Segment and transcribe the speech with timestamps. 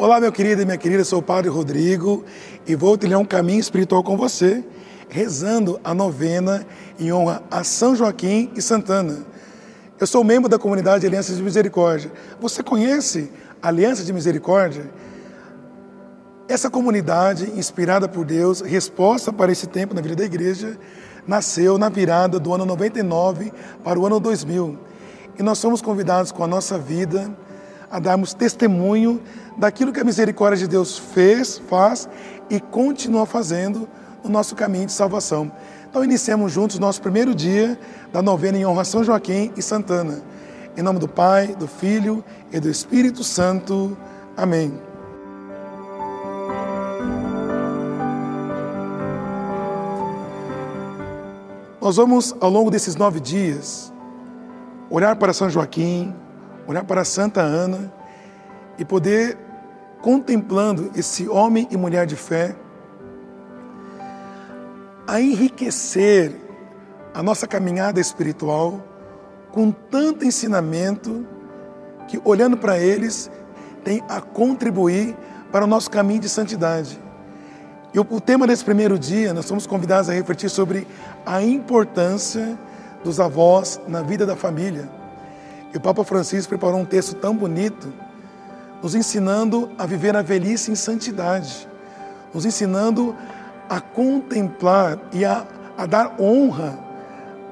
[0.00, 2.24] Olá, meu querido e minha querida, sou o Padre Rodrigo
[2.64, 4.64] e vou trilhar um caminho espiritual com você,
[5.08, 6.64] rezando a novena
[7.00, 9.26] em honra a São Joaquim e Santana.
[9.98, 12.12] Eu sou membro da comunidade Aliança de Misericórdia.
[12.40, 13.28] Você conhece
[13.60, 14.88] a Aliança de Misericórdia?
[16.48, 20.78] Essa comunidade, inspirada por Deus, resposta para esse tempo na vida da igreja,
[21.26, 23.52] nasceu na virada do ano 99
[23.82, 24.78] para o ano 2000.
[25.36, 27.36] E nós somos convidados com a nossa vida
[27.90, 29.20] a darmos testemunho
[29.56, 32.08] daquilo que a misericórdia de Deus fez, faz
[32.50, 33.88] e continua fazendo
[34.22, 35.50] no nosso caminho de salvação.
[35.88, 37.78] Então iniciamos juntos nosso primeiro dia
[38.12, 40.22] da novena em honra a São Joaquim e Santana.
[40.76, 43.96] Em nome do Pai, do Filho e do Espírito Santo.
[44.36, 44.88] Amém.
[51.80, 53.92] Nós vamos, ao longo desses nove dias,
[54.90, 56.14] olhar para São Joaquim,
[56.68, 57.92] olhar para Santa Ana
[58.78, 59.38] e poder,
[60.02, 62.54] contemplando esse homem e mulher de fé,
[65.06, 66.36] a enriquecer
[67.14, 68.84] a nossa caminhada espiritual
[69.50, 71.26] com tanto ensinamento
[72.06, 73.30] que, olhando para eles,
[73.82, 75.16] tem a contribuir
[75.50, 77.00] para o nosso caminho de santidade.
[77.94, 80.86] E o, tema desse primeiro dia, nós somos convidados a refletir sobre
[81.24, 82.58] a importância
[83.02, 84.97] dos avós na vida da família.
[85.72, 87.92] E o Papa Francisco preparou um texto tão bonito,
[88.82, 91.68] nos ensinando a viver a velhice em santidade,
[92.32, 93.14] nos ensinando
[93.68, 95.46] a contemplar e a,
[95.76, 96.78] a dar honra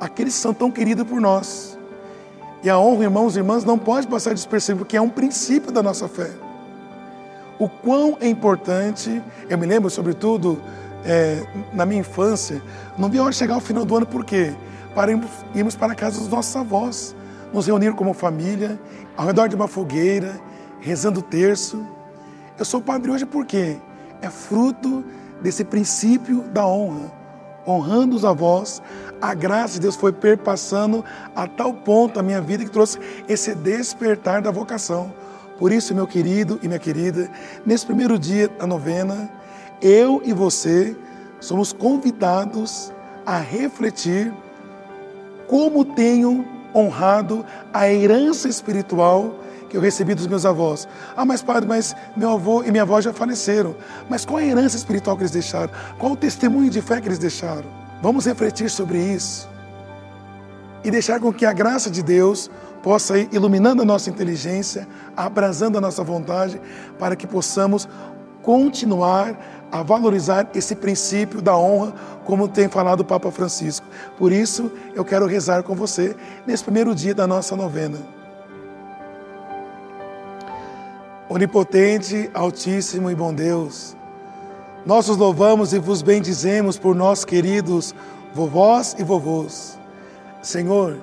[0.00, 1.78] àqueles que são tão queridos por nós.
[2.62, 5.82] E a honra, irmãos e irmãs, não pode passar despercebido, porque é um princípio da
[5.82, 6.30] nossa fé.
[7.58, 10.60] O quão é importante, eu me lembro, sobretudo,
[11.04, 12.60] é, na minha infância,
[12.98, 14.52] não vi a hora chegar ao final do ano, por quê?
[14.94, 17.14] Para irmos, irmos para a casa dos nossos avós
[17.52, 18.78] nos reunir como família,
[19.16, 20.40] ao redor de uma fogueira,
[20.80, 21.84] rezando o terço.
[22.58, 23.76] Eu sou padre hoje porque
[24.22, 25.04] é fruto
[25.40, 27.10] desse princípio da honra,
[27.66, 28.82] honrando os avós.
[29.20, 33.54] A graça de Deus foi perpassando a tal ponto a minha vida que trouxe esse
[33.54, 35.12] despertar da vocação.
[35.58, 37.30] Por isso, meu querido e minha querida,
[37.66, 39.30] nesse primeiro dia da novena,
[39.82, 40.96] eu e você
[41.38, 42.92] somos convidados
[43.26, 44.32] a refletir
[45.46, 49.34] como tenho honrado a herança espiritual
[49.68, 50.88] que eu recebi dos meus avós.
[51.16, 53.74] Ah, mas padre, mas meu avô e minha avó já faleceram.
[54.08, 55.70] Mas qual a herança espiritual que eles deixaram?
[55.98, 57.66] Qual o testemunho de fé que eles deixaram?
[58.02, 59.48] Vamos refletir sobre isso
[60.82, 62.50] e deixar com que a graça de Deus
[62.82, 66.60] possa ir iluminando a nossa inteligência, abrasando a nossa vontade,
[66.98, 67.88] para que possamos
[68.42, 69.36] continuar
[69.70, 73.86] a valorizar esse princípio da honra, como tem falado o Papa Francisco.
[74.18, 77.98] Por isso, eu quero rezar com você nesse primeiro dia da nossa novena.
[81.28, 83.96] Onipotente, Altíssimo e bom Deus,
[84.84, 87.94] nós os louvamos e vos bendizemos por nossos queridos
[88.34, 89.78] vovós e vovôs.
[90.42, 90.98] Senhor,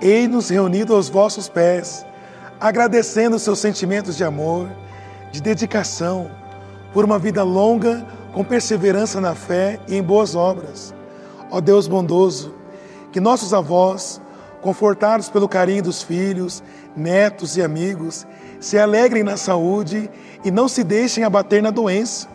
[0.00, 2.04] ei-nos reunidos aos vossos pés,
[2.60, 4.68] agradecendo seus sentimentos de amor,
[5.30, 6.30] de dedicação,
[6.92, 10.94] por uma vida longa, com perseverança na fé e em boas obras.
[11.50, 12.54] Ó Deus bondoso,
[13.10, 14.20] que nossos avós,
[14.60, 16.62] confortados pelo carinho dos filhos,
[16.96, 18.26] netos e amigos,
[18.60, 20.10] se alegrem na saúde
[20.44, 22.28] e não se deixem abater na doença,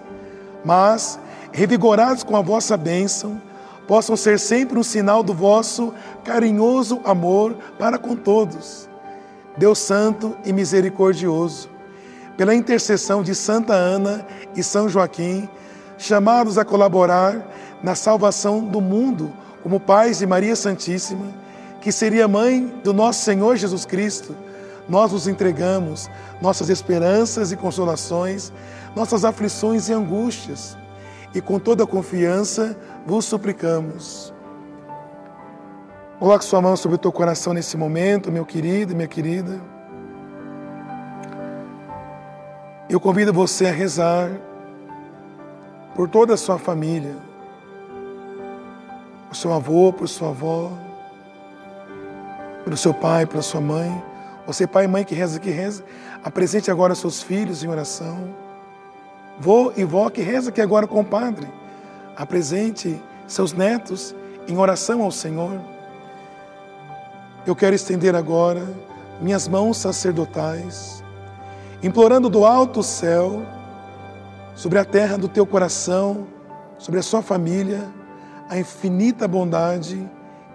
[0.64, 1.20] mas,
[1.52, 3.42] revigorados com a vossa bênção,
[3.88, 8.90] possam ser sempre um sinal do vosso carinhoso amor para com todos.
[9.58, 11.70] Deus Santo e Misericordioso,
[12.38, 14.26] pela intercessão de Santa Ana
[14.56, 15.50] e São Joaquim,
[15.98, 17.42] chamados a colaborar
[17.82, 19.34] na salvação do mundo
[19.64, 21.26] como pais de Maria Santíssima,
[21.82, 24.36] que seria mãe do nosso Senhor Jesus Cristo,
[24.88, 26.10] nós vos entregamos
[26.42, 28.54] nossas esperanças e consolações,
[28.96, 30.78] nossas aflições e angústias,
[31.34, 34.34] e com toda confiança vos suplicamos.
[36.20, 39.77] Coloque sua mão sobre o teu coração nesse momento, meu querido minha querida.
[42.90, 44.32] Eu convido você a rezar
[45.94, 47.18] por toda a sua família,
[49.28, 50.72] por seu avô, por sua avó,
[52.64, 54.02] pelo seu pai, pela sua mãe.
[54.46, 55.84] Você, pai e mãe que reza, que reza,
[56.24, 58.34] apresente agora seus filhos em oração.
[59.38, 61.46] Vô e vó que reza aqui agora com o Padre,
[62.16, 64.16] apresente seus netos
[64.48, 65.60] em oração ao Senhor.
[67.46, 68.66] Eu quero estender agora
[69.20, 71.04] minhas mãos sacerdotais
[71.82, 73.46] implorando do alto céu,
[74.56, 76.26] sobre a terra do teu coração,
[76.80, 77.88] sobre a sua família,
[78.50, 80.10] a infinita bondade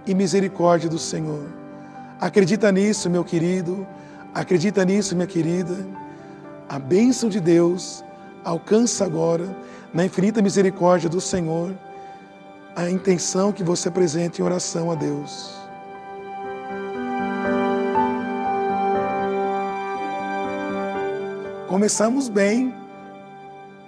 [0.05, 1.45] e misericórdia do Senhor.
[2.21, 3.87] Acredita nisso, meu querido,
[4.35, 5.87] acredita nisso, minha querida.
[6.69, 8.05] A bênção de Deus
[8.45, 9.57] alcança agora,
[9.95, 11.73] na infinita misericórdia do Senhor,
[12.75, 15.62] a intenção que você apresente em oração a Deus.
[21.73, 22.75] Começamos bem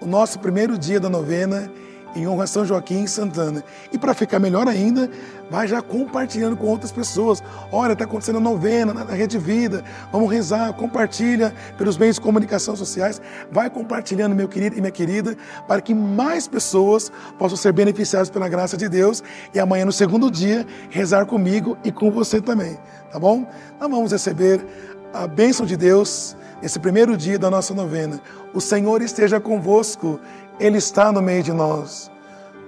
[0.00, 1.70] o nosso primeiro dia da novena
[2.16, 3.62] em honra a São Joaquim Santana.
[3.92, 5.10] E para ficar melhor ainda,
[5.50, 7.42] vai já compartilhando com outras pessoas.
[7.70, 12.74] Olha, está acontecendo a novena na Rede Vida, vamos rezar, compartilha pelos meios de comunicação
[12.74, 13.20] sociais,
[13.52, 15.36] vai compartilhando, meu querido e minha querida,
[15.68, 19.22] para que mais pessoas possam ser beneficiadas pela graça de Deus
[19.52, 22.78] e amanhã, no segundo dia, rezar comigo e com você também,
[23.12, 23.46] tá bom?
[23.76, 24.64] Então vamos receber
[25.12, 28.18] a bênção de Deus nesse primeiro dia da nossa novena.
[28.54, 30.18] O Senhor esteja convosco
[30.58, 32.10] ele está no meio de nós.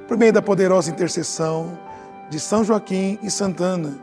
[0.07, 1.79] Por meio da poderosa intercessão
[2.29, 3.97] de São Joaquim e Santana,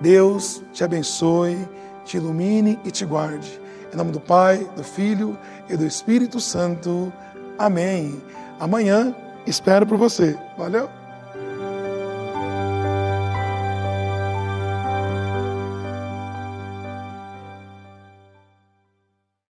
[0.00, 1.58] Deus te abençoe,
[2.06, 3.60] te ilumine e te guarde.
[3.92, 5.36] Em nome do Pai, do Filho
[5.68, 7.12] e do Espírito Santo.
[7.58, 8.18] Amém.
[8.58, 9.14] Amanhã
[9.46, 10.38] espero por você.
[10.56, 11.03] Valeu?